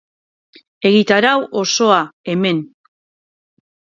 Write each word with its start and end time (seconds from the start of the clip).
Egitarau 0.89 1.33
osoa, 1.61 1.99
hemen. 2.33 2.65